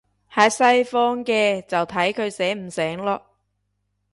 [0.33, 3.21] 喺西方嘅，就睇佢醒唔醒囉